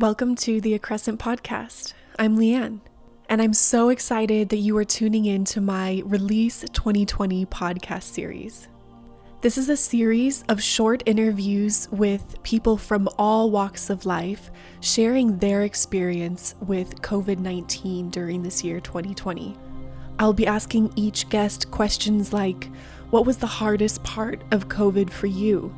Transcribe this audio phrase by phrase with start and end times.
[0.00, 1.92] Welcome to the Accrescent Podcast.
[2.20, 2.82] I'm Leigh Ann,
[3.28, 8.68] and I'm so excited that you are tuning in to my Release 2020 podcast series.
[9.40, 15.36] This is a series of short interviews with people from all walks of life sharing
[15.38, 19.58] their experience with COVID 19 during this year 2020.
[20.20, 22.70] I'll be asking each guest questions like
[23.10, 25.74] What was the hardest part of COVID for you?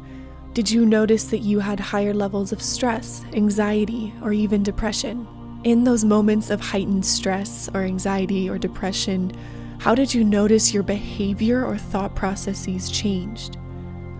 [0.52, 5.28] Did you notice that you had higher levels of stress, anxiety, or even depression?
[5.62, 9.30] In those moments of heightened stress or anxiety or depression,
[9.78, 13.58] how did you notice your behavior or thought processes changed?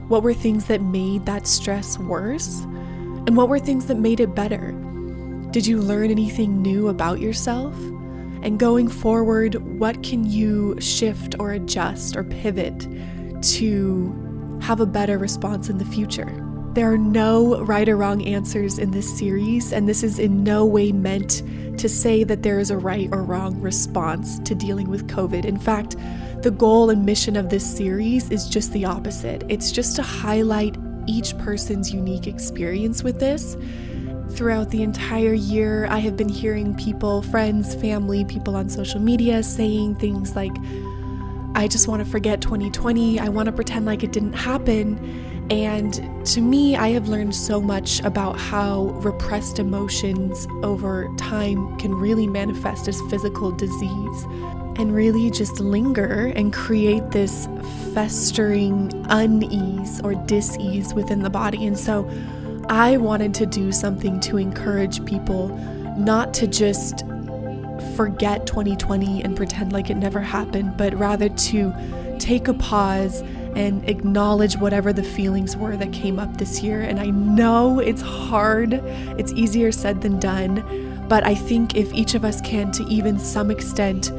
[0.06, 2.60] What were things that made that stress worse?
[2.60, 4.70] And what were things that made it better?
[5.50, 7.74] Did you learn anything new about yourself?
[8.44, 12.86] And going forward, what can you shift or adjust or pivot
[13.42, 14.29] to
[14.60, 16.46] have a better response in the future?
[16.74, 20.64] There are no right or wrong answers in this series, and this is in no
[20.64, 21.42] way meant
[21.78, 25.44] to say that there is a right or wrong response to dealing with COVID.
[25.44, 25.96] In fact,
[26.42, 30.74] the goal and mission of this series is just the opposite it's just to highlight
[31.06, 33.56] each person's unique experience with this.
[34.30, 39.42] Throughout the entire year, I have been hearing people, friends, family, people on social media
[39.42, 40.54] saying things like,
[41.54, 43.18] I just want to forget 2020.
[43.18, 44.98] I want to pretend like it didn't happen.
[45.50, 51.92] And to me, I have learned so much about how repressed emotions over time can
[51.92, 54.24] really manifest as physical disease
[54.76, 57.48] and really just linger and create this
[57.92, 61.66] festering unease or dis-ease within the body.
[61.66, 62.08] And so
[62.68, 65.48] I wanted to do something to encourage people
[65.98, 67.04] not to just
[68.00, 71.70] forget 2020 and pretend like it never happened, but rather to
[72.18, 73.20] take a pause
[73.54, 76.80] and acknowledge whatever the feelings were that came up this year.
[76.80, 78.72] And I know it's hard,
[79.18, 83.18] it's easier said than done, but I think if each of us can, to even
[83.18, 84.10] some extent,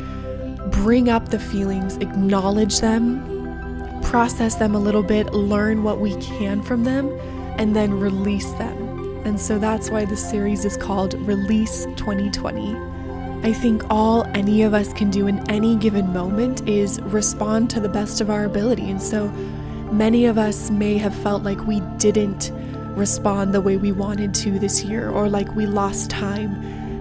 [0.69, 6.61] bring up the feelings, acknowledge them, process them a little bit, learn what we can
[6.61, 7.09] from them,
[7.57, 9.25] and then release them.
[9.25, 12.90] And so that's why the series is called Release 2020.
[13.43, 17.79] I think all any of us can do in any given moment is respond to
[17.79, 18.91] the best of our ability.
[18.91, 19.29] And so
[19.91, 22.51] many of us may have felt like we didn't
[22.95, 26.53] respond the way we wanted to this year or like we lost time.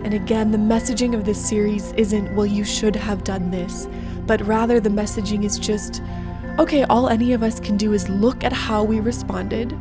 [0.02, 3.86] And again, the messaging of this series isn't, well, you should have done this,
[4.26, 6.00] but rather the messaging is just,
[6.58, 9.78] okay, all any of us can do is look at how we responded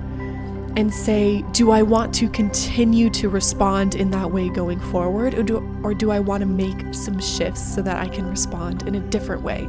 [0.75, 5.44] and say, do I want to continue to respond in that way going forward, or
[5.44, 8.96] do, or do I want to make some shifts so that I can respond in
[8.96, 9.63] a different way?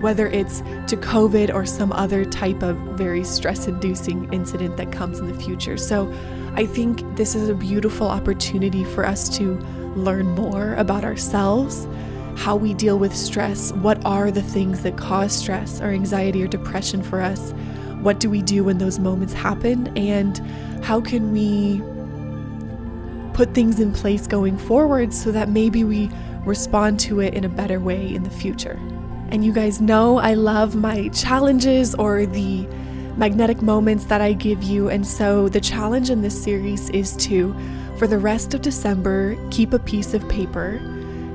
[0.00, 5.18] Whether it's to COVID or some other type of very stress inducing incident that comes
[5.18, 5.76] in the future.
[5.76, 6.12] So
[6.54, 9.58] I think this is a beautiful opportunity for us to
[9.94, 11.86] learn more about ourselves,
[12.36, 16.46] how we deal with stress, what are the things that cause stress or anxiety or
[16.46, 17.52] depression for us
[18.02, 19.96] what do we do when those moments happen?
[19.96, 20.38] And
[20.84, 21.82] how can we
[23.34, 26.10] put things in place going forward so that maybe we
[26.44, 28.78] respond to it in a better way in the future?
[29.30, 32.66] And you guys know I love my challenges or the
[33.16, 34.88] magnetic moments that I give you.
[34.88, 37.54] And so the challenge in this series is to,
[37.98, 40.80] for the rest of December, keep a piece of paper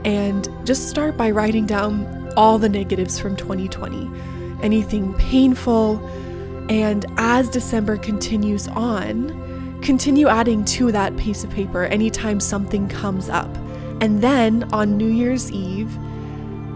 [0.03, 4.09] and just start by writing down all the negatives from 2020.
[4.61, 5.97] Anything painful,
[6.69, 13.29] and as December continues on, continue adding to that piece of paper anytime something comes
[13.29, 13.53] up.
[14.01, 15.95] And then on New Year's Eve,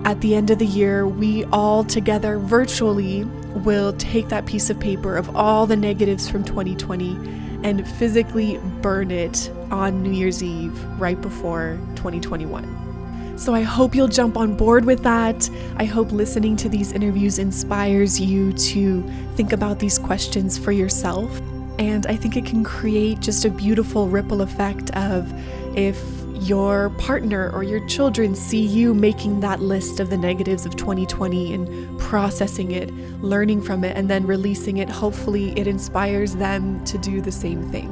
[0.05, 4.79] at the end of the year, we all together virtually will take that piece of
[4.79, 7.15] paper of all the negatives from 2020
[7.63, 12.88] and physically burn it on New Year's Eve right before 2021.
[13.39, 15.49] So I hope you'll jump on board with that.
[15.77, 19.01] I hope listening to these interviews inspires you to
[19.35, 21.39] think about these questions for yourself.
[21.79, 25.31] And I think it can create just a beautiful ripple effect of
[25.77, 26.03] if
[26.41, 31.53] your partner or your children see you making that list of the negatives of 2020
[31.53, 36.97] and processing it, learning from it, and then releasing it, hopefully it inspires them to
[36.97, 37.87] do the same thing.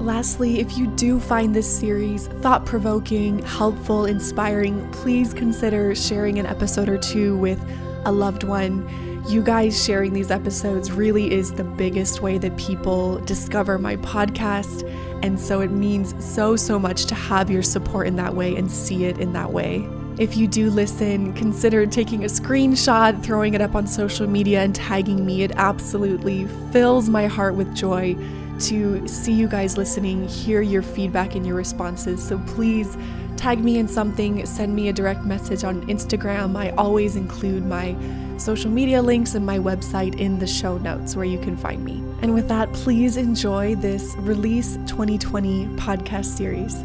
[0.00, 6.46] Lastly, if you do find this series thought provoking, helpful, inspiring, please consider sharing an
[6.46, 7.62] episode or two with
[8.06, 8.88] a loved one.
[9.28, 14.90] You guys sharing these episodes really is the biggest way that people discover my podcast.
[15.22, 18.72] And so it means so, so much to have your support in that way and
[18.72, 19.86] see it in that way.
[20.18, 24.74] If you do listen, consider taking a screenshot, throwing it up on social media, and
[24.74, 25.42] tagging me.
[25.42, 28.16] It absolutely fills my heart with joy
[28.60, 32.26] to see you guys listening, hear your feedback and your responses.
[32.26, 32.96] So please
[33.36, 36.56] tag me in something, send me a direct message on Instagram.
[36.56, 37.96] I always include my
[38.36, 42.02] social media links and my website in the show notes where you can find me.
[42.22, 46.82] And with that, please enjoy this Release 2020 podcast series.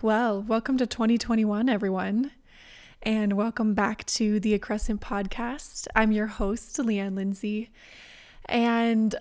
[0.00, 2.30] Well, welcome to 2021, everyone
[3.02, 5.88] and welcome back to the Accrescent Podcast.
[5.96, 7.70] I'm your host, Leigh Ann Lindsay,
[8.44, 9.16] and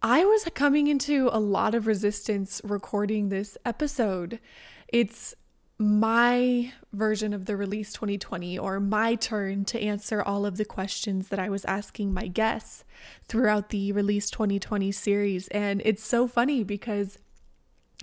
[0.00, 4.40] I was coming into a lot of resistance recording this episode.
[4.88, 5.34] It's
[5.76, 11.28] my version of the release 2020 or my turn to answer all of the questions
[11.28, 12.82] that I was asking my guests
[13.28, 15.48] throughout the release 2020 series.
[15.48, 17.18] And it's so funny because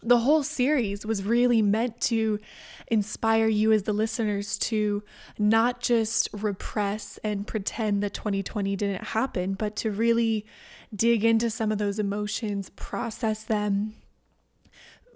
[0.03, 2.39] the whole series was really meant to
[2.87, 5.03] inspire you as the listeners to
[5.37, 10.45] not just repress and pretend that 2020 didn't happen, but to really
[10.93, 13.93] dig into some of those emotions, process them,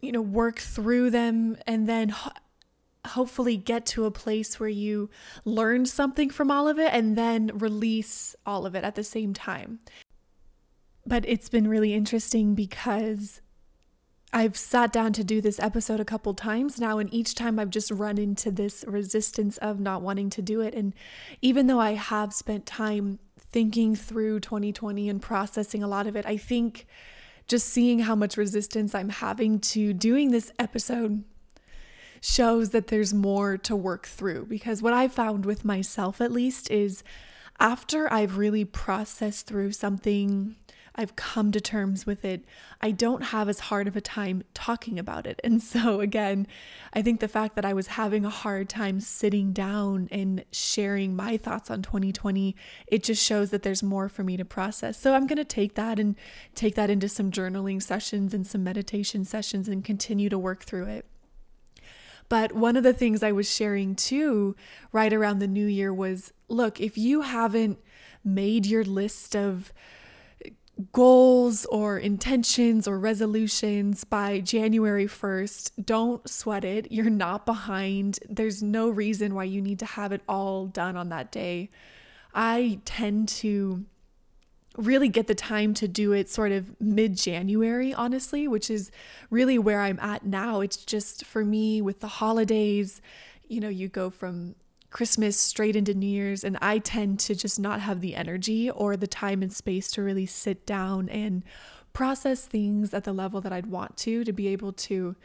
[0.01, 2.31] you know, work through them, and then ho-
[3.07, 5.09] hopefully get to a place where you
[5.43, 9.33] learn something from all of it and then release all of it at the same
[9.33, 9.79] time.
[11.07, 13.41] But it's been really interesting because
[14.35, 17.69] I've sat down to do this episode a couple times now, and each time I've
[17.69, 20.75] just run into this resistance of not wanting to do it.
[20.75, 20.93] And
[21.41, 26.25] even though I have spent time thinking through 2020 and processing a lot of it,
[26.25, 26.85] I think
[27.47, 31.23] just seeing how much resistance I'm having to doing this episode
[32.19, 34.47] shows that there's more to work through.
[34.47, 37.05] Because what I found with myself, at least, is
[37.57, 40.57] after I've really processed through something
[40.97, 42.45] I've come to terms with it.
[42.81, 45.39] I don't have as hard of a time talking about it.
[45.44, 46.47] And so, again,
[46.94, 51.15] I think the fact that I was having a hard time sitting down and sharing
[51.15, 52.56] my thoughts on 2020,
[52.88, 54.97] it just shows that there's more for me to process.
[54.97, 56.15] So, I'm going to take that and
[56.56, 60.86] take that into some journaling sessions and some meditation sessions and continue to work through
[60.86, 61.06] it.
[62.27, 64.56] But one of the things I was sharing too,
[64.92, 67.80] right around the new year, was look, if you haven't
[68.24, 69.71] made your list of
[70.92, 76.92] goals or intentions or resolutions by January 1st, don't sweat it.
[76.92, 78.19] You're not behind.
[78.30, 81.69] There's no reason why you need to have it all done on that day.
[82.33, 83.86] I tend to
[84.77, 88.92] really get the time to do it sort of mid January, honestly, which is
[89.30, 90.60] really where I'm at now.
[90.60, 93.01] It's just for me with the holidays,
[93.48, 94.56] you know, you go from
[94.95, 98.95] Christmas straight into New Year's, and I tend to just not have the energy or
[98.95, 101.44] the time and space to really sit down and
[101.92, 105.18] process things at the level that I'd want to, to be able to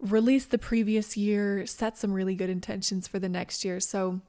[0.00, 3.78] release the previous year, set some really good intentions for the next year.
[3.78, 4.22] So,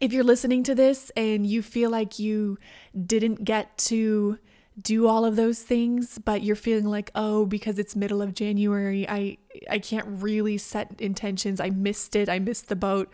[0.00, 2.56] if you're listening to this and you feel like you
[3.04, 4.38] didn't get to
[4.80, 9.08] do all of those things but you're feeling like oh because it's middle of January
[9.08, 11.58] I I can't really set intentions.
[11.58, 12.28] I missed it.
[12.28, 13.12] I missed the boat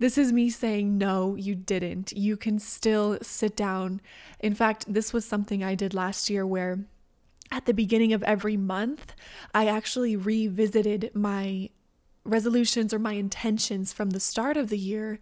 [0.00, 2.12] this is me saying, no, you didn't.
[2.12, 4.00] You can still sit down.
[4.40, 6.80] In fact, this was something I did last year where
[7.52, 9.14] at the beginning of every month,
[9.54, 11.68] I actually revisited my
[12.24, 15.20] resolutions or my intentions from the start of the year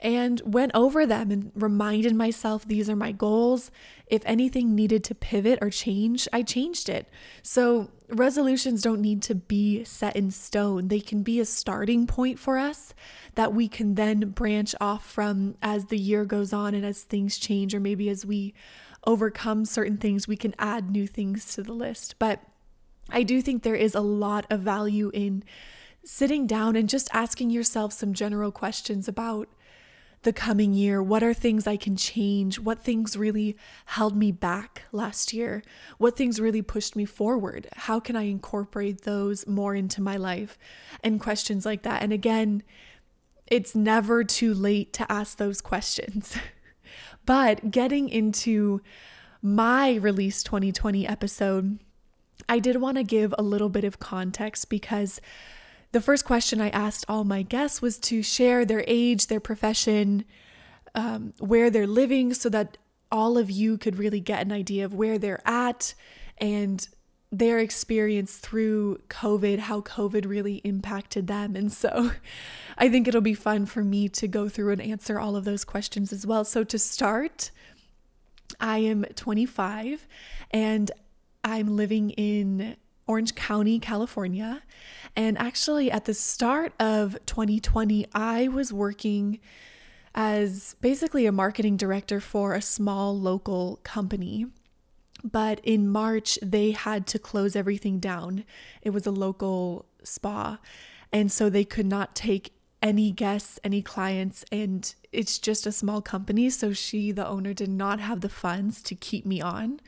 [0.00, 3.70] and went over them and reminded myself these are my goals.
[4.06, 7.08] If anything needed to pivot or change, I changed it.
[7.42, 10.88] So, resolutions don't need to be set in stone.
[10.88, 12.94] They can be a starting point for us
[13.34, 17.38] that we can then branch off from as the year goes on and as things
[17.38, 18.54] change, or maybe as we
[19.06, 22.16] overcome certain things, we can add new things to the list.
[22.18, 22.40] But
[23.08, 25.44] I do think there is a lot of value in
[26.04, 29.48] sitting down and just asking yourself some general questions about
[30.26, 31.00] the coming year?
[31.00, 32.58] What are things I can change?
[32.58, 33.56] What things really
[33.86, 35.62] held me back last year?
[35.98, 37.68] What things really pushed me forward?
[37.74, 40.58] How can I incorporate those more into my life?
[41.02, 42.02] And questions like that.
[42.02, 42.64] And again,
[43.46, 46.36] it's never too late to ask those questions.
[47.24, 48.80] but getting into
[49.40, 51.78] my release 2020 episode,
[52.48, 55.20] I did want to give a little bit of context because
[55.92, 60.24] the first question I asked all my guests was to share their age, their profession,
[60.94, 62.78] um, where they're living, so that
[63.10, 65.94] all of you could really get an idea of where they're at
[66.38, 66.88] and
[67.32, 71.56] their experience through COVID, how COVID really impacted them.
[71.56, 72.12] And so
[72.78, 75.64] I think it'll be fun for me to go through and answer all of those
[75.64, 76.44] questions as well.
[76.44, 77.50] So to start,
[78.60, 80.06] I am 25
[80.50, 80.90] and
[81.42, 82.76] I'm living in
[83.06, 84.62] Orange County, California.
[85.14, 89.38] And actually, at the start of 2020, I was working
[90.14, 94.46] as basically a marketing director for a small local company.
[95.22, 98.44] But in March, they had to close everything down.
[98.82, 100.58] It was a local spa.
[101.12, 106.02] And so they could not take any guests, any clients, and it's just a small
[106.02, 106.50] company.
[106.50, 109.80] So she, the owner, did not have the funds to keep me on.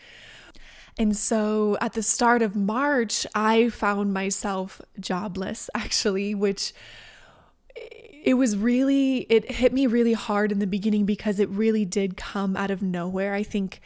[0.98, 6.72] And so at the start of March, I found myself jobless, actually, which
[8.24, 12.16] it was really, it hit me really hard in the beginning because it really did
[12.16, 13.32] come out of nowhere.
[13.32, 13.80] I think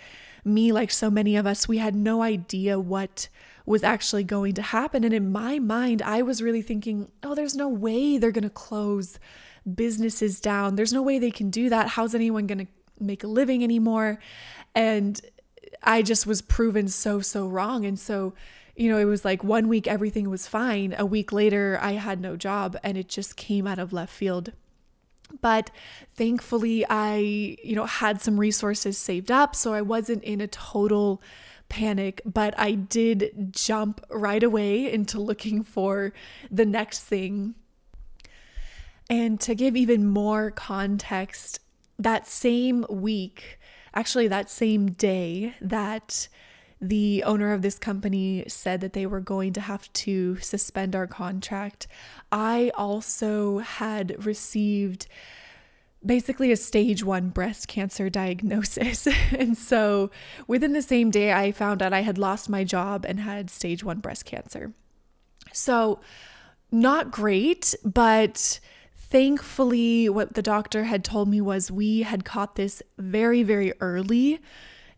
[0.44, 3.28] me, like so many of us, we had no idea what
[3.66, 5.04] was actually going to happen.
[5.04, 8.50] And in my mind, I was really thinking, oh, there's no way they're going to
[8.50, 9.18] close
[9.72, 10.74] businesses down.
[10.74, 11.88] There's no way they can do that.
[11.88, 14.18] How's anyone going to make a living anymore?
[14.74, 15.20] And
[15.82, 17.84] I just was proven so, so wrong.
[17.84, 18.34] And so,
[18.76, 20.94] you know, it was like one week everything was fine.
[20.98, 24.52] A week later, I had no job and it just came out of left field.
[25.40, 25.70] But
[26.14, 29.56] thankfully, I, you know, had some resources saved up.
[29.56, 31.22] So I wasn't in a total
[31.68, 36.12] panic, but I did jump right away into looking for
[36.50, 37.54] the next thing.
[39.08, 41.60] And to give even more context,
[41.98, 43.58] that same week,
[43.94, 46.28] actually, that same day that
[46.80, 51.06] the owner of this company said that they were going to have to suspend our
[51.06, 51.86] contract,
[52.32, 55.06] I also had received
[56.04, 59.06] basically a stage one breast cancer diagnosis.
[59.38, 60.10] and so
[60.48, 63.84] within the same day, I found out I had lost my job and had stage
[63.84, 64.72] one breast cancer.
[65.52, 66.00] So,
[66.70, 68.58] not great, but
[69.12, 74.40] thankfully, what the doctor had told me was we had caught this very, very early.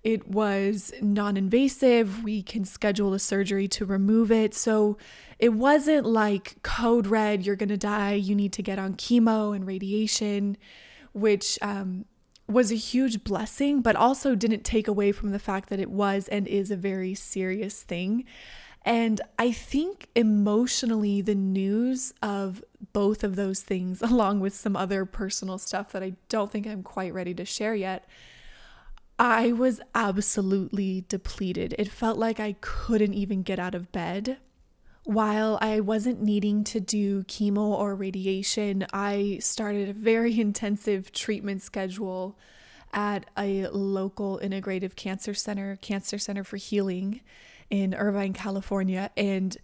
[0.04, 2.22] It was non invasive.
[2.22, 4.54] We can schedule a surgery to remove it.
[4.54, 4.98] So
[5.40, 9.54] it wasn't like code red, you're going to die, you need to get on chemo
[9.54, 10.58] and radiation,
[11.12, 12.04] which um,
[12.46, 16.28] was a huge blessing, but also didn't take away from the fact that it was
[16.28, 18.24] and is a very serious thing.
[18.84, 22.62] And I think emotionally, the news of
[22.94, 26.82] both of those things, along with some other personal stuff that I don't think I'm
[26.82, 28.08] quite ready to share yet,
[29.18, 31.74] I was absolutely depleted.
[31.78, 34.38] It felt like I couldn't even get out of bed.
[35.04, 41.60] While I wasn't needing to do chemo or radiation, I started a very intensive treatment
[41.60, 42.38] schedule
[42.92, 47.20] at a local integrative cancer center, Cancer Center for Healing
[47.68, 49.10] in Irvine, California.
[49.16, 49.56] And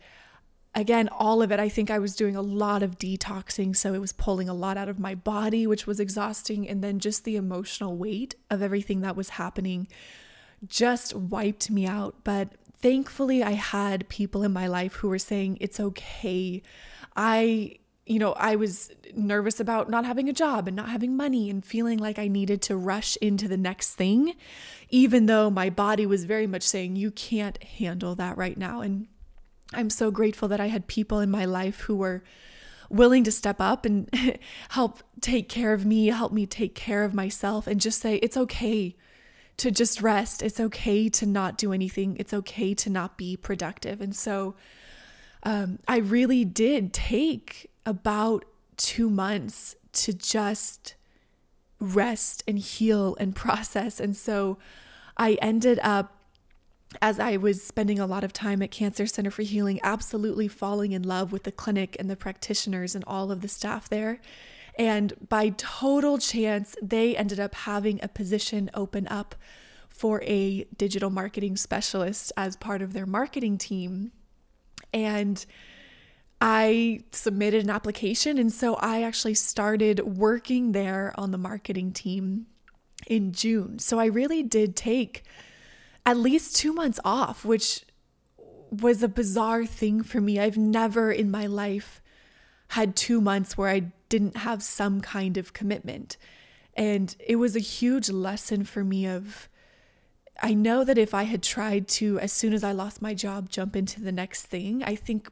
[0.74, 3.74] again, all of it, I think I was doing a lot of detoxing.
[3.74, 6.68] So it was pulling a lot out of my body, which was exhausting.
[6.68, 9.88] And then just the emotional weight of everything that was happening
[10.66, 12.16] just wiped me out.
[12.24, 16.62] But thankfully, I had people in my life who were saying, it's okay.
[17.16, 17.76] I
[18.10, 21.64] you know, I was nervous about not having a job and not having money and
[21.64, 24.34] feeling like I needed to rush into the next thing,
[24.88, 28.80] even though my body was very much saying, you can't handle that right now.
[28.80, 29.06] And
[29.72, 32.22] I'm so grateful that I had people in my life who were
[32.88, 34.08] willing to step up and
[34.70, 38.36] help take care of me, help me take care of myself, and just say, it's
[38.36, 38.96] okay
[39.58, 40.42] to just rest.
[40.42, 42.16] It's okay to not do anything.
[42.18, 44.00] It's okay to not be productive.
[44.00, 44.56] And so
[45.42, 48.44] um, I really did take about
[48.76, 50.94] two months to just
[51.78, 54.00] rest and heal and process.
[54.00, 54.58] And so
[55.16, 56.19] I ended up
[57.00, 60.92] as I was spending a lot of time at Cancer Center for Healing, absolutely falling
[60.92, 64.20] in love with the clinic and the practitioners and all of the staff there.
[64.76, 69.34] And by total chance, they ended up having a position open up
[69.88, 74.12] for a digital marketing specialist as part of their marketing team.
[74.92, 75.44] And
[76.40, 78.38] I submitted an application.
[78.38, 82.46] And so I actually started working there on the marketing team
[83.06, 83.78] in June.
[83.78, 85.22] So I really did take
[86.06, 87.84] at least two months off, which
[88.70, 90.38] was a bizarre thing for me.
[90.38, 92.00] I've never in my life
[92.68, 96.16] had two months where I didn't have some kind of commitment.
[96.74, 99.48] And it was a huge lesson for me of
[100.42, 103.50] I know that if I had tried to, as soon as I lost my job,
[103.50, 105.28] jump into the next thing, I think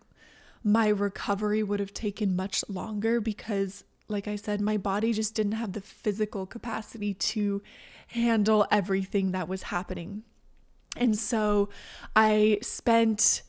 [0.63, 5.53] my recovery would have taken much longer because, like I said, my body just didn't
[5.53, 7.63] have the physical capacity to
[8.09, 10.25] handle everything that was happening.
[10.99, 11.69] And so
[12.15, 13.43] I spent,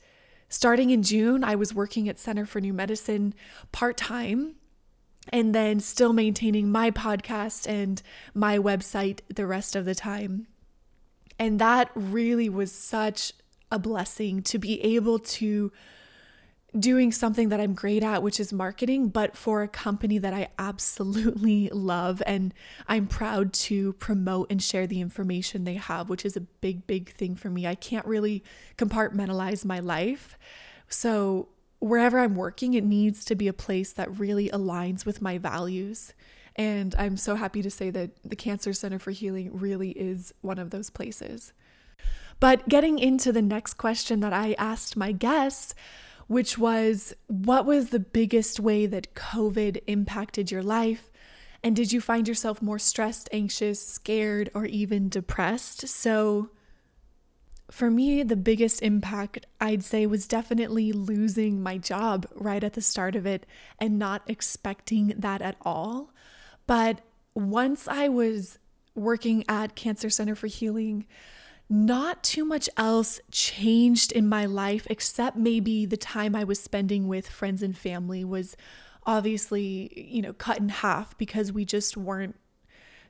[0.47, 3.33] starting in June, I was working at Center for New Medicine
[3.71, 4.55] part time
[5.31, 8.01] and then still maintaining my podcast and
[8.33, 10.47] my website the rest of the time.
[11.37, 13.33] And that really was such
[13.71, 15.71] a blessing to be able to
[16.77, 20.49] doing something that I'm great at, which is marketing, but for a company that I
[20.59, 22.21] absolutely love.
[22.25, 22.53] And
[22.87, 27.11] I'm proud to promote and share the information they have, which is a big, big
[27.13, 27.65] thing for me.
[27.65, 28.43] I can't really
[28.77, 30.37] compartmentalize my life.
[30.87, 31.49] So,
[31.79, 36.13] wherever I'm working, it needs to be a place that really aligns with my values.
[36.55, 40.59] And I'm so happy to say that the Cancer Center for Healing really is one
[40.59, 41.53] of those places.
[42.41, 45.73] But getting into the next question that I asked my guests,
[46.29, 51.09] which was what was the biggest way that COVID impacted your life?
[51.63, 55.87] And did you find yourself more stressed, anxious, scared, or even depressed?
[55.87, 56.51] So,
[57.71, 62.81] for me, the biggest impact I'd say was definitely losing my job right at the
[62.81, 63.47] start of it
[63.79, 66.13] and not expecting that at all.
[66.67, 67.01] But
[67.33, 68.59] once I was
[68.93, 71.07] working at Cancer Center for Healing,
[71.69, 77.07] not too much else changed in my life except maybe the time I was spending
[77.07, 78.57] with friends and family was
[79.05, 82.35] obviously, you know, cut in half because we just weren't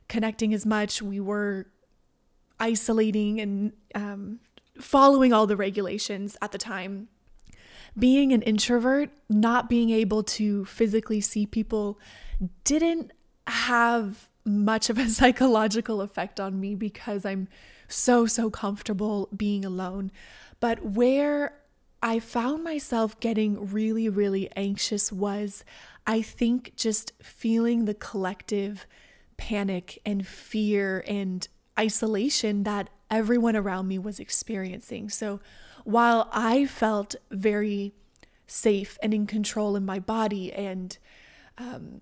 [0.08, 1.00] connecting as much.
[1.00, 1.68] We were
[2.58, 4.40] isolating and um,
[4.78, 7.08] following all the regulations at the time.
[7.98, 11.98] Being an introvert, not being able to physically see people
[12.64, 13.12] didn't
[13.46, 17.48] have much of a psychological effect on me because I'm
[17.90, 20.10] so, so comfortable being alone.
[20.58, 21.54] But where
[22.02, 25.64] I found myself getting really, really anxious was,
[26.06, 28.86] I think, just feeling the collective
[29.36, 31.46] panic and fear and
[31.78, 35.08] isolation that everyone around me was experiencing.
[35.08, 35.40] So
[35.84, 37.92] while I felt very
[38.46, 40.98] safe and in control in my body and
[41.56, 42.00] um,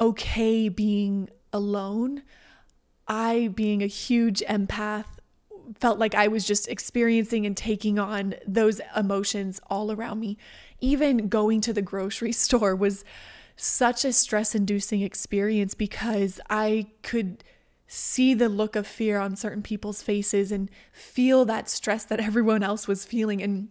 [0.00, 2.22] okay being alone.
[3.06, 5.06] I, being a huge empath,
[5.78, 10.36] felt like I was just experiencing and taking on those emotions all around me.
[10.80, 13.04] Even going to the grocery store was
[13.56, 17.44] such a stress inducing experience because I could
[17.86, 22.62] see the look of fear on certain people's faces and feel that stress that everyone
[22.62, 23.42] else was feeling.
[23.42, 23.68] And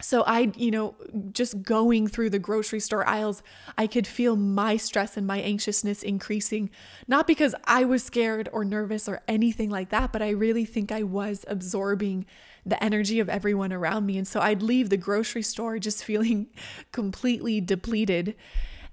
[0.00, 0.94] so I, you know,
[1.32, 3.42] just going through the grocery store aisles,
[3.76, 6.70] I could feel my stress and my anxiousness increasing,
[7.06, 10.90] not because I was scared or nervous or anything like that, but I really think
[10.90, 12.26] I was absorbing
[12.64, 14.18] the energy of everyone around me.
[14.18, 16.48] And so I'd leave the grocery store just feeling
[16.92, 18.34] completely depleted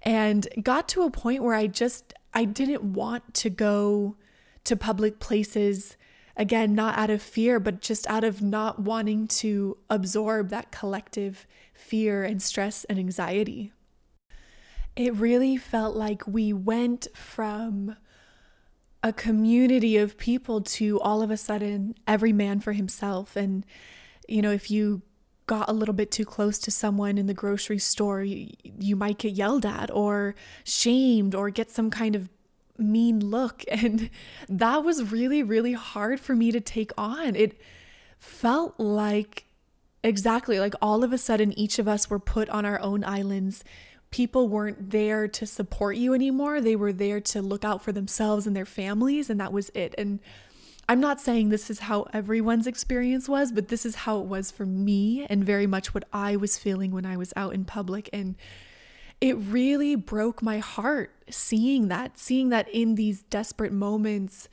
[0.04, 4.16] and got to a point where I just I didn't want to go
[4.64, 5.98] to public places
[6.38, 11.48] Again, not out of fear, but just out of not wanting to absorb that collective
[11.74, 13.74] fear and stress and anxiety.
[14.96, 17.96] It really felt like we went from
[19.02, 23.36] a community of people to all of a sudden every man for himself.
[23.36, 23.66] And,
[24.28, 25.02] you know, if you
[25.48, 29.18] got a little bit too close to someone in the grocery store, you, you might
[29.18, 32.30] get yelled at or shamed or get some kind of
[32.80, 33.64] mean look.
[33.72, 34.10] And
[34.50, 37.36] that was really, really hard for me to take on.
[37.36, 37.60] It
[38.20, 39.46] felt like
[40.04, 43.64] exactly like all of a sudden each of us were put on our own islands.
[44.10, 46.62] People weren't there to support you anymore.
[46.62, 49.94] They were there to look out for themselves and their families, and that was it.
[49.98, 50.20] And
[50.90, 54.52] I'm not saying this is how everyone's experience was, but this is how it was
[54.52, 58.10] for me and very much what I was feeling when I was out in public.
[58.14, 58.36] And
[59.20, 64.48] it really broke my heart seeing that, seeing that in these desperate moments,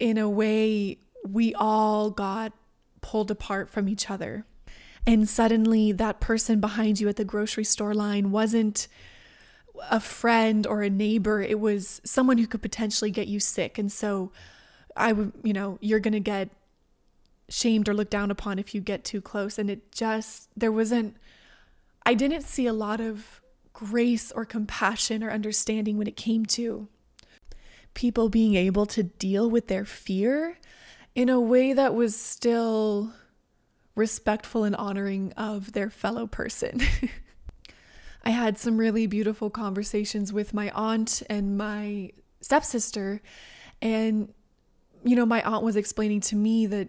[0.00, 2.52] in a way, we all got
[3.00, 4.44] pulled apart from each other.
[5.06, 8.88] And suddenly, that person behind you at the grocery store line wasn't
[9.90, 13.78] a friend or a neighbor, it was someone who could potentially get you sick.
[13.78, 14.32] And so,
[14.96, 16.50] I would, you know, you're going to get
[17.48, 19.58] shamed or looked down upon if you get too close.
[19.58, 21.16] And it just, there wasn't,
[22.04, 23.40] I didn't see a lot of
[23.78, 26.88] grace or compassion or understanding when it came to
[27.94, 30.58] people being able to deal with their fear
[31.14, 33.12] in a way that was still
[33.94, 36.80] respectful and honoring of their fellow person.
[38.24, 42.10] I had some really beautiful conversations with my aunt and my
[42.40, 43.22] stepsister.
[43.80, 44.34] And,
[45.04, 46.88] you know, my aunt was explaining to me that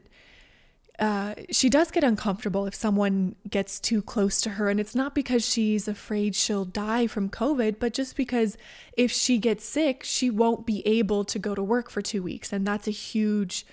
[0.99, 4.69] uh, she does get uncomfortable if someone gets too close to her.
[4.69, 8.57] And it's not because she's afraid she'll die from COVID, but just because
[8.97, 12.51] if she gets sick, she won't be able to go to work for two weeks.
[12.51, 13.65] And that's a huge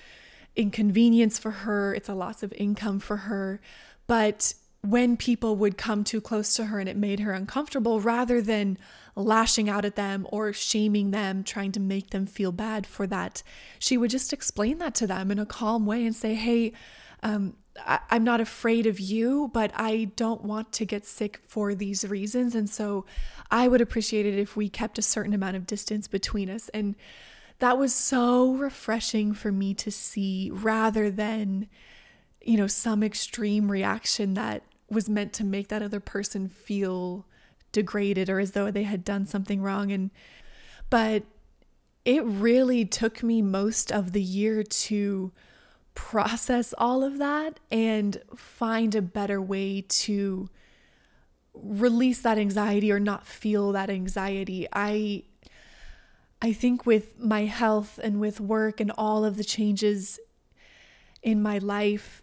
[0.55, 1.93] inconvenience for her.
[1.95, 3.61] It's a loss of income for her.
[4.07, 8.41] But when people would come too close to her and it made her uncomfortable, rather
[8.41, 8.79] than
[9.17, 13.43] lashing out at them or shaming them, trying to make them feel bad for that,
[13.81, 16.73] she would just explain that to them in a calm way and say, Hey,
[17.23, 21.75] um, I, I'm not afraid of you, but I don't want to get sick for
[21.75, 22.55] these reasons.
[22.55, 23.05] And so
[23.51, 26.69] I would appreciate it if we kept a certain amount of distance between us.
[26.71, 26.97] And
[27.59, 31.69] that was so refreshing for me to see rather than,
[32.43, 37.27] you know, some extreme reaction that was meant to make that other person feel
[37.73, 39.91] degraded or as though they had done something wrong.
[39.91, 40.11] And,
[40.91, 41.25] but
[42.05, 45.33] it really took me most of the year to
[45.97, 50.49] process all of that and find a better way to
[51.55, 54.69] release that anxiety or not feel that anxiety.
[54.73, 55.25] I
[56.41, 60.21] I think with my health and with work and all of the changes
[61.23, 62.23] in my life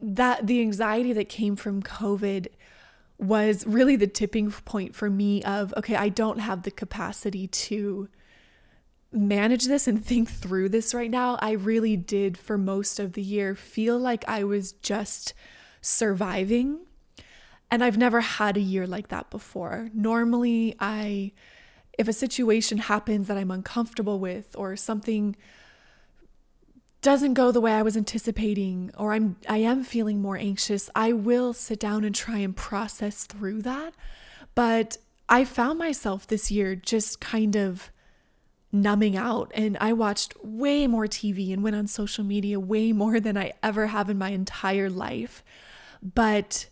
[0.00, 2.46] that the anxiety that came from COVID
[3.18, 8.08] was really the tipping point for me of okay, I don't have the capacity to
[9.12, 11.38] manage this and think through this right now.
[11.40, 15.34] I really did for most of the year feel like I was just
[15.80, 16.80] surviving.
[17.70, 19.90] And I've never had a year like that before.
[19.94, 21.32] Normally, I
[21.98, 25.36] if a situation happens that I'm uncomfortable with or something
[27.02, 31.12] doesn't go the way I was anticipating or I'm I am feeling more anxious, I
[31.12, 33.94] will sit down and try and process through that.
[34.54, 34.98] But
[35.28, 37.90] I found myself this year just kind of
[38.72, 43.20] numbing out and I watched way more TV and went on social media way more
[43.20, 45.44] than I ever have in my entire life.
[46.02, 46.68] But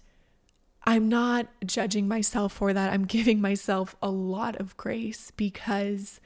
[0.85, 2.93] I'm not judging myself for that.
[2.93, 6.21] I'm giving myself a lot of grace because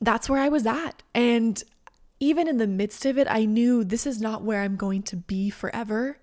[0.00, 1.02] that's where I was at.
[1.14, 1.62] And
[2.20, 5.16] even in the midst of it, I knew this is not where I'm going to
[5.16, 6.18] be forever,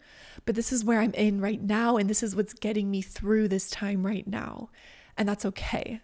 [0.45, 1.97] but this is where I'm in right now.
[1.97, 4.69] And this is what's getting me through this time right now.
[5.17, 6.01] And that's okay.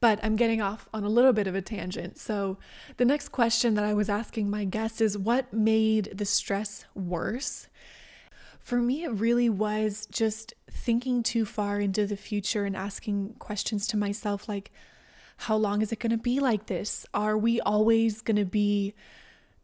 [0.00, 2.18] But I'm getting off on a little bit of a tangent.
[2.18, 2.58] So,
[2.98, 7.68] the next question that I was asking my guest is what made the stress worse?
[8.60, 13.86] For me, it really was just thinking too far into the future and asking questions
[13.88, 14.70] to myself like,
[15.36, 17.06] how long is it going to be like this?
[17.14, 18.94] Are we always going to be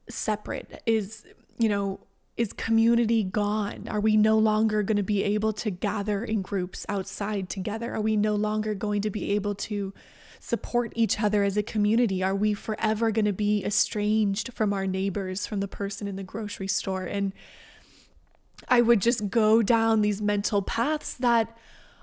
[0.08, 0.82] separate?
[0.86, 1.24] Is,
[1.58, 2.00] you know,
[2.36, 3.88] is community gone?
[3.88, 7.94] Are we no longer going to be able to gather in groups outside together?
[7.94, 9.92] Are we no longer going to be able to
[10.44, 12.20] support each other as a community?
[12.20, 16.24] Are we forever going to be estranged from our neighbors, from the person in the
[16.24, 17.04] grocery store?
[17.04, 17.32] And
[18.66, 21.56] I would just go down these mental paths that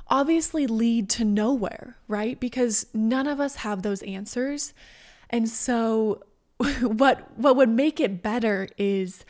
[0.08, 2.40] obviously lead to nowhere, right?
[2.40, 4.74] Because none of us have those answers.
[5.30, 6.24] And so
[6.82, 9.26] what what would make it better is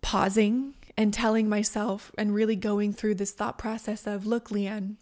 [0.00, 4.96] pausing and telling myself and really going through this thought process of look Leigh Ann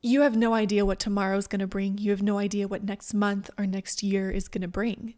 [0.00, 3.14] you have no idea what tomorrow's going to bring you have no idea what next
[3.14, 5.14] month or next year is going to bring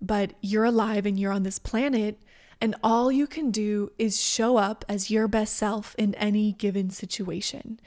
[0.00, 2.18] but you're alive and you're on this planet
[2.60, 6.90] and all you can do is show up as your best self in any given
[6.90, 7.78] situation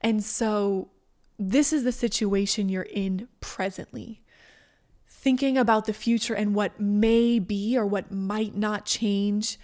[0.00, 0.88] and so
[1.38, 4.22] this is the situation you're in presently
[5.26, 9.58] thinking about the future and what may be or what might not change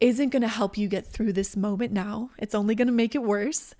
[0.00, 2.30] isn't going to help you get through this moment now.
[2.38, 3.74] It's only going to make it worse.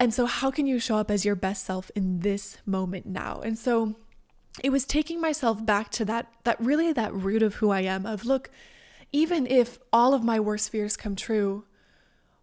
[0.00, 3.42] And so, how can you show up as your best self in this moment now?
[3.44, 3.96] And so,
[4.64, 8.06] it was taking myself back to that, that really that root of who I am
[8.06, 8.50] of look,
[9.12, 11.64] even if all of my worst fears come true,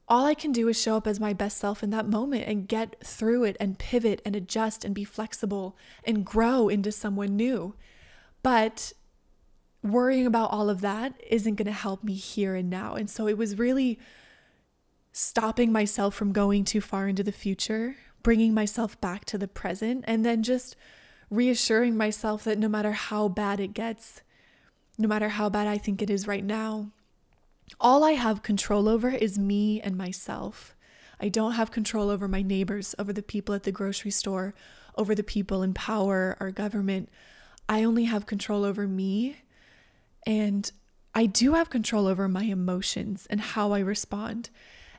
[0.08, 2.68] all I can do is show up as my best self in that moment and
[2.68, 7.74] get through it and pivot and adjust and be flexible and grow into someone new.
[8.42, 8.94] But
[9.84, 12.94] worrying about all of that isn't going to help me here and now.
[12.94, 14.00] And so it was really
[15.18, 20.06] stopping myself from going too far into the future, bringing myself back to the present,
[20.08, 20.76] and then just
[21.32, 24.22] reassuring myself that no matter how bad it gets,
[24.96, 26.92] no matter how bad I think it is right now,
[27.80, 30.76] all I have control over is me and myself.
[31.20, 34.54] I don't have control over my neighbors, over the people at the grocery store,
[34.96, 37.10] over the people in power, our government.
[37.68, 39.38] I only have control over me.
[40.28, 40.72] And
[41.16, 44.52] I do have control over my emotions and how I respond.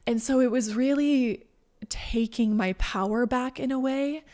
[0.09, 1.44] And so it was really
[1.90, 4.25] taking my power back in a way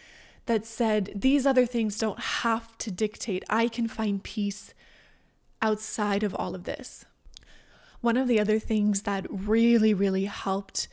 [0.46, 3.42] that said, these other things don't have to dictate.
[3.50, 4.72] I can find peace
[5.60, 7.06] outside of all of this.
[8.00, 10.86] One of the other things that really, really helped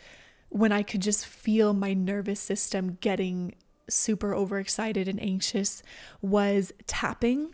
[0.50, 3.54] when I could just feel my nervous system getting
[3.88, 5.84] super overexcited and anxious
[6.24, 7.54] was tapping.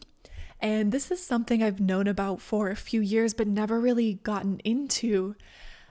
[0.61, 4.59] And this is something I've known about for a few years, but never really gotten
[4.59, 5.35] into.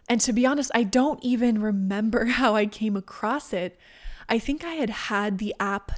[0.09, 3.79] And to be honest, I don't even remember how I came across it.
[4.29, 5.93] I think I had had the app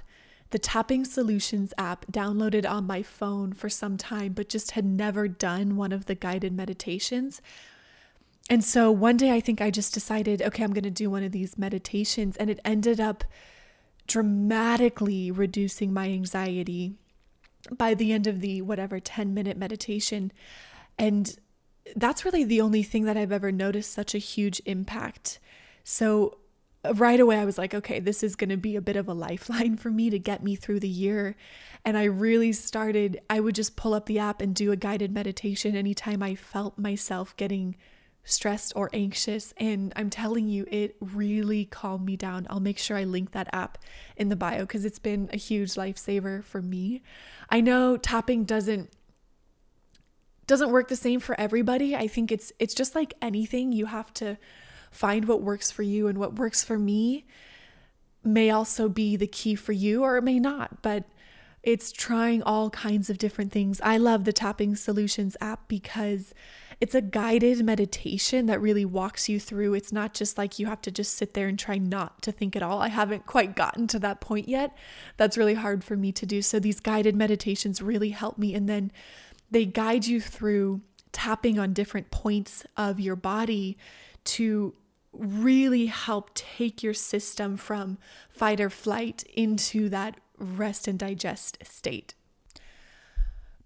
[0.50, 5.28] the Tapping Solutions app downloaded on my phone for some time, but just had never
[5.28, 7.42] done one of the guided meditations.
[8.48, 11.22] And so one day I think I just decided, okay, I'm going to do one
[11.22, 12.36] of these meditations.
[12.38, 13.24] And it ended up
[14.06, 16.94] dramatically reducing my anxiety
[17.70, 20.32] by the end of the whatever 10 minute meditation.
[20.98, 21.36] And
[21.96, 25.38] that's really the only thing that I've ever noticed such a huge impact.
[25.84, 26.38] So
[26.94, 29.12] right away I was like, okay, this is going to be a bit of a
[29.14, 31.36] lifeline for me to get me through the year.
[31.84, 35.12] And I really started, I would just pull up the app and do a guided
[35.12, 37.76] meditation anytime I felt myself getting
[38.24, 39.54] stressed or anxious.
[39.56, 42.46] And I'm telling you, it really calmed me down.
[42.50, 43.78] I'll make sure I link that app
[44.16, 47.02] in the bio because it's been a huge lifesaver for me.
[47.48, 48.90] I know tapping doesn't
[50.48, 51.94] doesn't work the same for everybody.
[51.94, 54.38] I think it's it's just like anything you have to
[54.90, 57.26] find what works for you and what works for me
[58.24, 61.04] may also be the key for you or it may not, but
[61.62, 63.80] it's trying all kinds of different things.
[63.82, 66.32] I love the Tapping Solutions app because
[66.80, 69.74] it's a guided meditation that really walks you through.
[69.74, 72.54] It's not just like you have to just sit there and try not to think
[72.54, 72.80] at all.
[72.80, 74.74] I haven't quite gotten to that point yet.
[75.16, 76.40] That's really hard for me to do.
[76.40, 78.54] So these guided meditations really help me.
[78.54, 78.92] And then
[79.50, 80.80] they guide you through
[81.12, 83.76] tapping on different points of your body
[84.24, 84.74] to
[85.12, 92.14] really help take your system from fight or flight into that rest and digest state.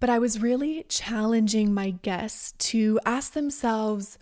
[0.00, 4.18] But I was really challenging my guests to ask themselves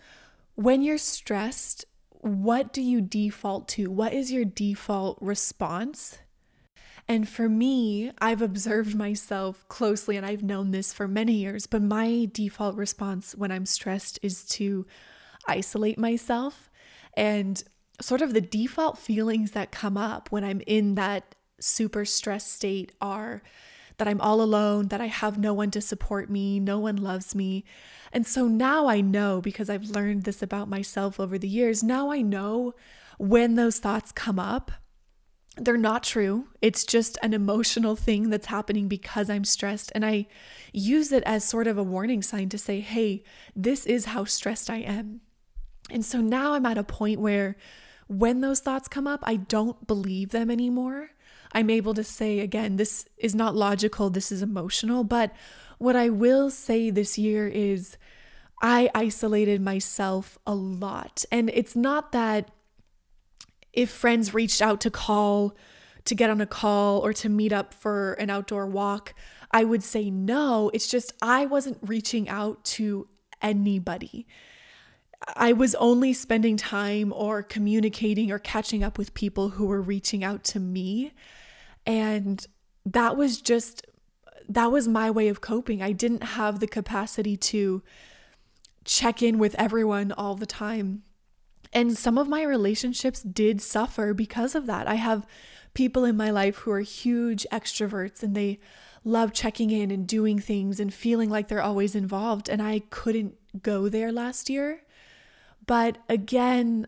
[0.55, 3.89] when you're stressed, what do you default to?
[3.89, 6.19] What is your default response?
[7.11, 11.81] And for me, I've observed myself closely and I've known this for many years, but
[11.81, 14.85] my default response when I'm stressed is to
[15.45, 16.71] isolate myself.
[17.17, 17.61] And
[17.99, 22.93] sort of the default feelings that come up when I'm in that super stressed state
[23.01, 23.41] are
[23.97, 27.35] that I'm all alone, that I have no one to support me, no one loves
[27.35, 27.65] me.
[28.13, 31.83] And so now I know because I've learned this about myself over the years.
[31.83, 32.73] Now I know
[33.17, 34.71] when those thoughts come up,
[35.57, 36.47] they're not true.
[36.61, 39.91] It's just an emotional thing that's happening because I'm stressed.
[39.93, 40.27] And I
[40.71, 43.23] use it as sort of a warning sign to say, hey,
[43.55, 45.21] this is how stressed I am.
[45.89, 47.57] And so now I'm at a point where
[48.07, 51.11] when those thoughts come up, I don't believe them anymore.
[51.53, 55.03] I'm able to say, again, this is not logical, this is emotional.
[55.03, 55.33] But
[55.79, 57.97] what I will say this year is
[58.61, 61.25] I isolated myself a lot.
[61.31, 62.51] And it's not that
[63.73, 65.55] if friends reached out to call,
[66.05, 69.13] to get on a call, or to meet up for an outdoor walk,
[69.51, 70.71] I would say no.
[70.73, 73.07] It's just I wasn't reaching out to
[73.41, 74.27] anybody.
[75.35, 80.23] I was only spending time or communicating or catching up with people who were reaching
[80.23, 81.13] out to me.
[81.85, 82.45] And
[82.85, 83.85] that was just,
[84.49, 85.81] that was my way of coping.
[85.81, 87.83] I didn't have the capacity to
[88.83, 91.03] check in with everyone all the time.
[91.73, 94.87] And some of my relationships did suffer because of that.
[94.87, 95.25] I have
[95.73, 98.59] people in my life who are huge extroverts and they
[99.03, 102.49] love checking in and doing things and feeling like they're always involved.
[102.49, 104.83] And I couldn't go there last year.
[105.65, 106.87] But again,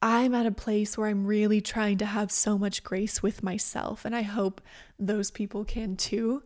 [0.00, 4.04] I'm at a place where I'm really trying to have so much grace with myself,
[4.04, 4.60] and I hope
[4.98, 6.44] those people can too.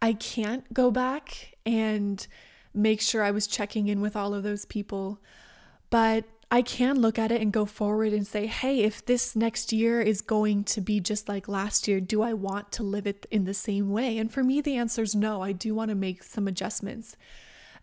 [0.00, 2.26] I can't go back and
[2.72, 5.20] make sure I was checking in with all of those people,
[5.90, 9.72] but I can look at it and go forward and say, hey, if this next
[9.72, 13.24] year is going to be just like last year, do I want to live it
[13.30, 14.18] in the same way?
[14.18, 15.42] And for me, the answer is no.
[15.42, 17.16] I do want to make some adjustments.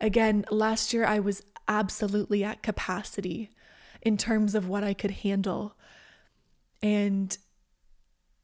[0.02, 3.50] Again, last year I was absolutely at capacity
[4.02, 5.78] in terms of what I could handle.
[6.82, 7.38] And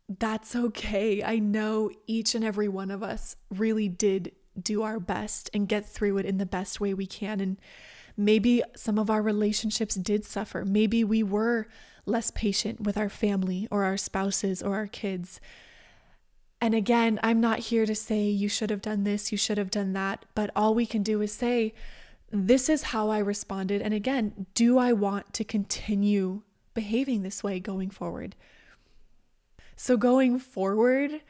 [0.07, 1.21] that's okay.
[1.21, 5.85] I know each and every one of us really did do our best and get
[5.85, 7.39] through it in the best way we can.
[7.39, 7.57] And
[8.17, 10.65] maybe some of our relationships did suffer.
[10.65, 11.67] Maybe we were
[12.05, 15.39] less patient with our family or our spouses or our kids.
[16.61, 19.71] And again, I'm not here to say you should have done this, you should have
[19.71, 21.73] done that, but all we can do is say,
[22.31, 23.81] this is how I responded.
[23.81, 26.41] And again, do I want to continue
[26.73, 28.35] behaving this way going forward?
[29.75, 31.21] So, going forward,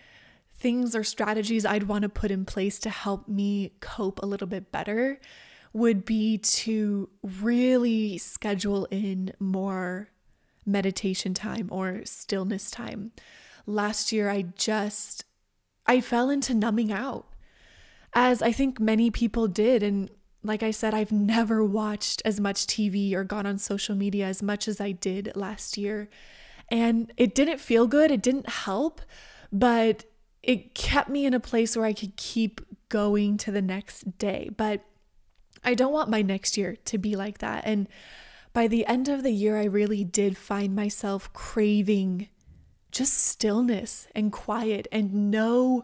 [0.55, 4.47] things or strategies I'd want to put in place to help me cope a little
[4.47, 5.19] bit better
[5.73, 10.09] would be to really schedule in more
[10.65, 13.11] meditation time or stillness time.
[13.65, 15.25] Last year, I just
[15.85, 17.27] I fell into numbing out
[18.13, 20.09] as I think many people did and
[20.43, 24.43] like I said, I've never watched as much TV or gone on social media as
[24.43, 26.09] much as I did last year.
[26.69, 29.01] And it didn't feel good, it didn't help,
[29.51, 30.03] but
[30.41, 32.59] it kept me in a place where I could keep
[32.89, 34.49] going to the next day.
[34.55, 34.83] But
[35.63, 37.63] I don't want my next year to be like that.
[37.65, 37.87] And
[38.53, 42.29] by the end of the year, I really did find myself craving
[42.91, 45.83] just stillness and quiet and no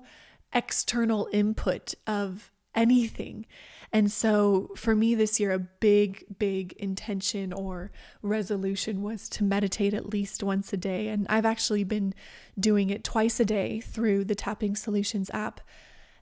[0.53, 3.45] external input of anything.
[3.91, 9.95] And so for me this year, a big, big intention or resolution was to meditate
[9.95, 11.07] at least once a day.
[11.07, 12.13] And I've actually been
[12.59, 15.61] doing it twice a day through the Tapping Solutions app.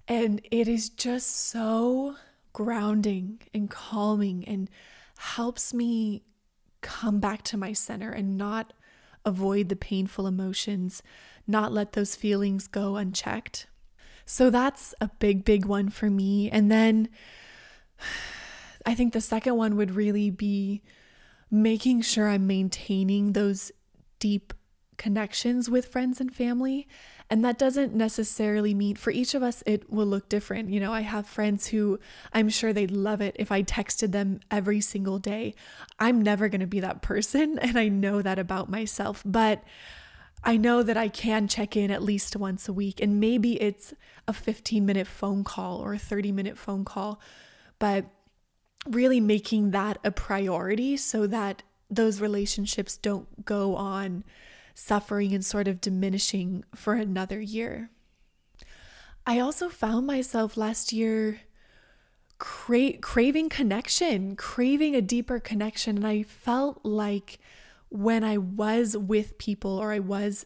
[0.08, 2.16] And it is just so
[2.58, 4.68] grounding and calming and
[5.20, 6.24] helps me
[6.82, 8.74] come back to my center and not
[9.24, 11.04] avoid the painful emotions,
[11.46, 13.68] not let those feelings go unchecked.
[14.26, 16.50] So that's a big, big one for me.
[16.50, 17.10] And then
[18.88, 20.82] I think the second one would really be
[21.52, 23.72] making sure I'm maintaining those
[24.18, 24.52] deep
[24.98, 26.88] connections with friends and family.
[27.30, 30.70] And that doesn't necessarily mean for each of us, it will look different.
[30.70, 32.00] You know, I have friends who
[32.34, 35.54] I'm sure they'd love it if I texted them every single day.
[36.00, 37.60] I'm never going to be that person.
[37.68, 39.22] And I know that about myself.
[39.26, 39.62] But
[40.42, 43.02] I know that I can check in at least once a week.
[43.02, 43.94] And maybe it's
[44.26, 47.20] a 15 minute phone call or a 30 minute phone call.
[47.78, 48.06] But
[48.90, 54.24] really making that a priority so that those relationships don't go on
[54.78, 57.90] suffering and sort of diminishing for another year.
[59.26, 61.42] I also found myself last year
[62.38, 65.98] cra- craving connection, craving a deeper connection.
[65.98, 67.40] And I felt like
[67.90, 70.46] when I was with people or I was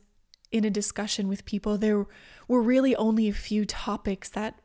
[0.49, 2.07] in a discussion with people, there
[2.47, 4.61] were really only a few topics that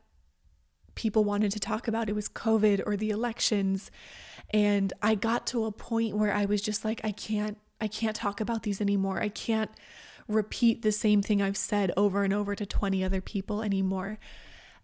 [0.95, 2.07] people wanted to talk about.
[2.07, 3.91] It was COVID or the elections.
[4.51, 8.15] And I got to a point where I was just like, I can't I can't
[8.15, 9.21] talk about these anymore.
[9.21, 9.71] I can't
[10.27, 14.19] repeat the same thing I've said over and over to 20 other people anymore.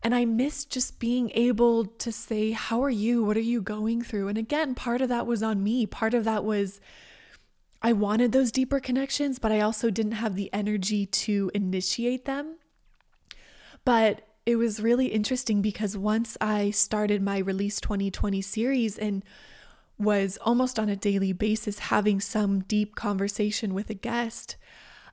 [0.02, 3.24] And I miss just being able to say, How are you?
[3.24, 4.28] What are you going through?
[4.28, 5.86] And again, part of that was on me.
[5.86, 6.82] Part of that was
[7.82, 12.58] I wanted those deeper connections, but I also didn't have the energy to initiate them.
[13.86, 19.24] But it was really interesting because once I started my Release 2020 series and
[20.04, 24.56] was almost on a daily basis having some deep conversation with a guest,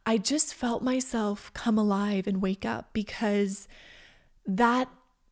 [0.07, 3.69] I just felt myself come alive and wake up because
[4.47, 4.89] that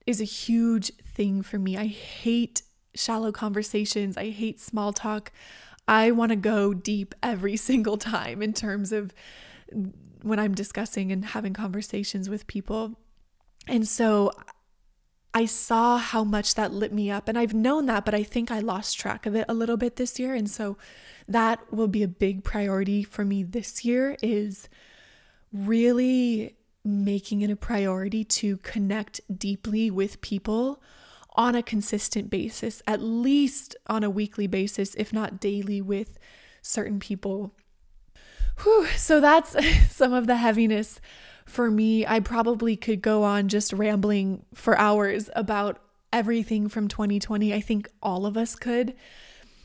[0.06, 1.76] is a huge thing for me.
[1.76, 2.62] I hate
[2.94, 5.32] shallow conversations, I hate small talk.
[5.86, 9.14] I want to go deep every single time in terms of
[10.22, 12.98] when I'm discussing and having conversations with people.
[13.66, 14.32] And so
[15.34, 17.28] I saw how much that lit me up.
[17.28, 19.96] And I've known that, but I think I lost track of it a little bit
[19.96, 20.34] this year.
[20.34, 20.76] And so
[21.28, 24.68] that will be a big priority for me this year is
[25.52, 30.82] really making it a priority to connect deeply with people
[31.34, 36.18] on a consistent basis, at least on a weekly basis, if not daily, with
[36.62, 37.54] certain people.
[38.62, 39.54] Whew, so that's
[39.94, 41.00] some of the heaviness
[41.48, 45.80] for me, I probably could go on just rambling for hours about
[46.12, 47.52] everything from 2020.
[47.52, 48.94] I think all of us could.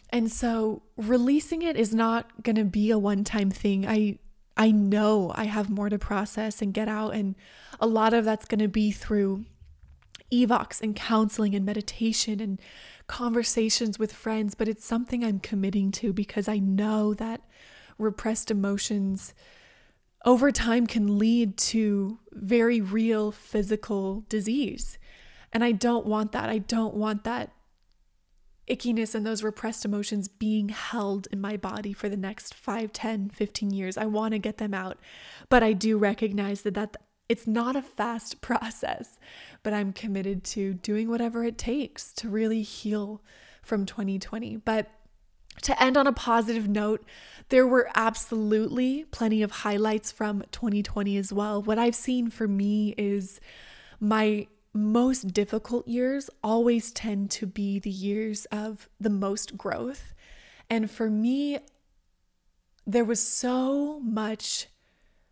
[0.10, 3.88] And so releasing it is not going to be a one-time thing.
[3.88, 4.20] I
[4.56, 7.34] I know I have more to process and get out and
[7.80, 9.46] a lot of that's going to be through
[10.32, 12.62] evox and counseling and meditation and
[13.08, 17.42] conversations with friends, but it's something I'm committing to because I know that
[17.98, 19.34] repressed emotions
[20.26, 24.98] over time can lead to very real physical disease.
[25.52, 26.50] And I don't want that.
[26.50, 27.52] I don't want that
[28.70, 33.30] ickiness and those repressed emotions being held in my body for the next 5, 10,
[33.30, 33.98] 15 years.
[33.98, 34.98] I want to get them out.
[35.50, 36.96] But I do recognize that that
[37.30, 39.20] it's not a fast process,
[39.62, 43.22] but I'm committed to doing whatever it takes to really heal
[43.62, 44.58] from 2020.
[44.58, 44.90] But
[45.62, 47.06] to end on a positive note,
[47.50, 51.62] there were absolutely plenty of highlights from 2020 as well.
[51.62, 53.40] What I've seen for me is
[54.00, 60.14] my most difficult years always tend to be the years of the most growth.
[60.70, 61.60] And for me,
[62.86, 64.68] there was so much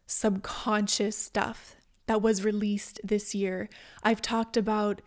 [0.06, 1.76] subconscious stuff
[2.06, 3.70] that was released this year.
[4.04, 5.02] I've talked about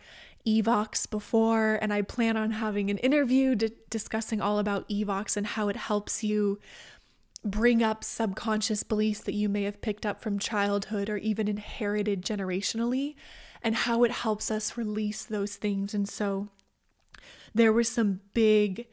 [0.47, 5.47] Evox before, and I plan on having an interview d- discussing all about Evox and
[5.47, 6.59] how it helps you
[7.43, 12.23] bring up subconscious beliefs that you may have picked up from childhood or even inherited
[12.23, 13.15] generationally,
[13.61, 15.93] and how it helps us release those things.
[15.93, 16.49] And so
[17.53, 18.87] there were some big,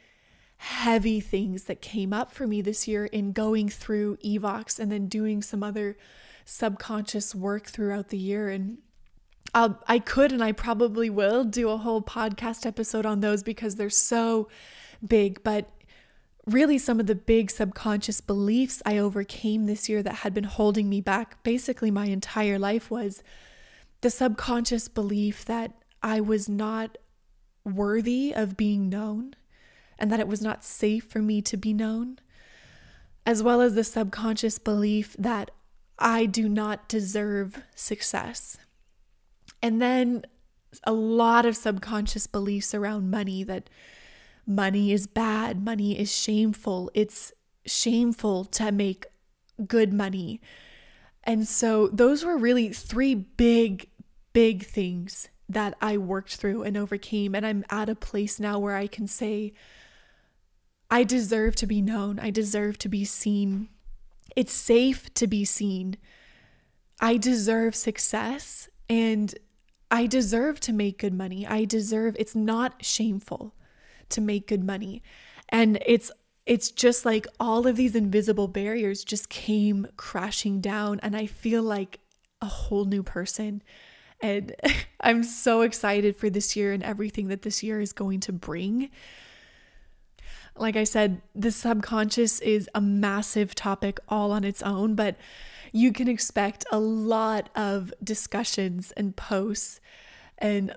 [0.56, 5.06] heavy things that came up for me this year in going through Evox and then
[5.08, 5.96] doing some other
[6.44, 8.48] subconscious work throughout the year.
[8.48, 8.78] And
[9.54, 13.76] I'll, I could and I probably will do a whole podcast episode on those because
[13.76, 14.48] they're so
[15.06, 15.42] big.
[15.42, 15.68] But
[16.46, 20.88] really, some of the big subconscious beliefs I overcame this year that had been holding
[20.88, 23.22] me back basically my entire life was
[24.00, 25.72] the subconscious belief that
[26.02, 26.98] I was not
[27.64, 29.34] worthy of being known
[29.98, 32.18] and that it was not safe for me to be known,
[33.24, 35.52] as well as the subconscious belief that
[35.98, 38.56] I do not deserve success.
[39.62, 40.24] And then
[40.84, 43.70] a lot of subconscious beliefs around money that
[44.46, 47.32] money is bad, money is shameful, it's
[47.64, 49.06] shameful to make
[49.66, 50.40] good money.
[51.24, 53.88] And so those were really three big,
[54.32, 57.34] big things that I worked through and overcame.
[57.34, 59.52] And I'm at a place now where I can say,
[60.90, 62.18] I deserve to be known.
[62.18, 63.68] I deserve to be seen.
[64.34, 65.96] It's safe to be seen.
[67.00, 69.34] I deserve success and
[69.92, 71.46] I deserve to make good money.
[71.46, 73.54] I deserve it's not shameful
[74.08, 75.02] to make good money.
[75.50, 76.10] And it's
[76.46, 81.62] it's just like all of these invisible barriers just came crashing down and I feel
[81.62, 82.00] like
[82.40, 83.62] a whole new person.
[84.20, 84.54] And
[85.00, 88.88] I'm so excited for this year and everything that this year is going to bring.
[90.56, 95.16] Like I said, the subconscious is a massive topic all on its own, but
[95.72, 99.80] you can expect a lot of discussions and posts
[100.38, 100.74] and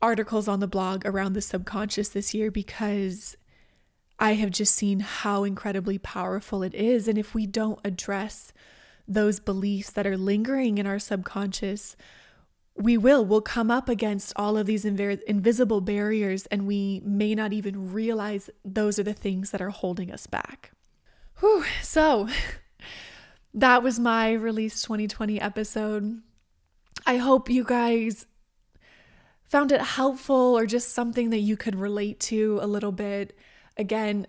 [0.00, 3.36] articles on the blog around the subconscious this year because
[4.18, 7.06] I have just seen how incredibly powerful it is.
[7.06, 8.52] And if we don't address
[9.06, 11.96] those beliefs that are lingering in our subconscious,
[12.78, 17.34] we will we'll come up against all of these inv- invisible barriers and we may
[17.34, 20.70] not even realize those are the things that are holding us back
[21.40, 21.64] Whew.
[21.82, 22.28] so
[23.54, 26.20] that was my release 2020 episode
[27.06, 28.26] i hope you guys
[29.44, 33.36] found it helpful or just something that you could relate to a little bit
[33.76, 34.26] again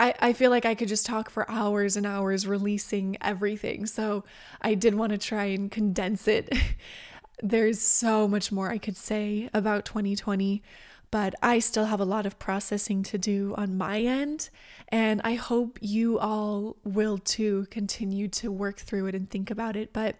[0.00, 3.84] I, I feel like I could just talk for hours and hours releasing everything.
[3.84, 4.24] So
[4.62, 6.50] I did want to try and condense it.
[7.42, 10.62] There's so much more I could say about 2020,
[11.10, 14.50] but I still have a lot of processing to do on my end.
[14.88, 19.76] And I hope you all will too continue to work through it and think about
[19.76, 19.92] it.
[19.92, 20.16] But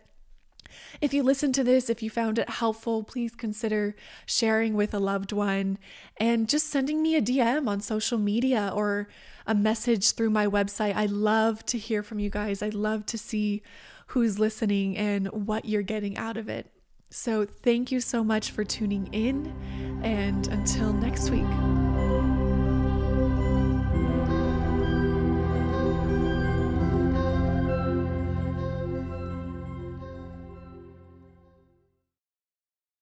[1.01, 3.95] if you listen to this, if you found it helpful, please consider
[4.27, 5.79] sharing with a loved one
[6.17, 9.09] and just sending me a DM on social media or
[9.47, 10.95] a message through my website.
[10.95, 12.63] I love to hear from you guys.
[12.63, 13.63] I love to see
[14.09, 16.71] who's listening and what you're getting out of it.
[17.11, 19.53] So, thank you so much for tuning in,
[20.05, 21.90] and until next week.